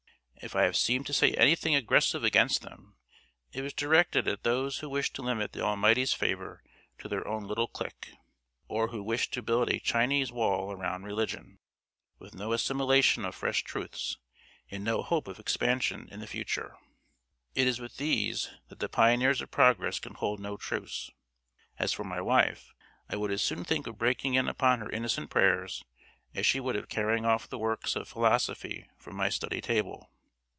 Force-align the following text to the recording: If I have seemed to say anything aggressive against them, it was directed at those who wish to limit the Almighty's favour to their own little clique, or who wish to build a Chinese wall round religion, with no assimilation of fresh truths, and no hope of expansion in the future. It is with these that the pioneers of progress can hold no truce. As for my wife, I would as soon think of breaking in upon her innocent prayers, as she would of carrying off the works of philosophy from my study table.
If 0.43 0.55
I 0.55 0.63
have 0.63 0.75
seemed 0.75 1.05
to 1.05 1.13
say 1.13 1.33
anything 1.35 1.75
aggressive 1.75 2.23
against 2.23 2.63
them, 2.63 2.95
it 3.53 3.61
was 3.61 3.75
directed 3.75 4.27
at 4.27 4.41
those 4.41 4.79
who 4.79 4.89
wish 4.89 5.13
to 5.13 5.21
limit 5.21 5.51
the 5.51 5.61
Almighty's 5.61 6.13
favour 6.13 6.63
to 6.97 7.07
their 7.07 7.27
own 7.27 7.43
little 7.43 7.67
clique, 7.67 8.13
or 8.67 8.87
who 8.87 9.03
wish 9.03 9.29
to 9.29 9.43
build 9.43 9.69
a 9.69 9.79
Chinese 9.79 10.31
wall 10.31 10.75
round 10.75 11.05
religion, 11.05 11.59
with 12.17 12.33
no 12.33 12.53
assimilation 12.53 13.23
of 13.23 13.35
fresh 13.35 13.61
truths, 13.63 14.17
and 14.71 14.83
no 14.83 15.03
hope 15.03 15.27
of 15.27 15.37
expansion 15.37 16.09
in 16.11 16.21
the 16.21 16.25
future. 16.25 16.75
It 17.53 17.67
is 17.67 17.79
with 17.79 17.97
these 17.97 18.49
that 18.69 18.79
the 18.79 18.89
pioneers 18.89 19.41
of 19.41 19.51
progress 19.51 19.99
can 19.99 20.15
hold 20.15 20.39
no 20.39 20.57
truce. 20.57 21.11
As 21.77 21.93
for 21.93 22.03
my 22.03 22.19
wife, 22.19 22.73
I 23.07 23.15
would 23.15 23.29
as 23.29 23.43
soon 23.43 23.63
think 23.63 23.85
of 23.85 23.99
breaking 23.99 24.33
in 24.33 24.47
upon 24.47 24.79
her 24.79 24.89
innocent 24.89 25.29
prayers, 25.29 25.83
as 26.33 26.47
she 26.47 26.59
would 26.59 26.75
of 26.75 26.89
carrying 26.89 27.25
off 27.27 27.47
the 27.47 27.59
works 27.59 27.95
of 27.95 28.07
philosophy 28.07 28.89
from 28.97 29.15
my 29.15 29.29
study 29.29 29.61
table. 29.61 30.09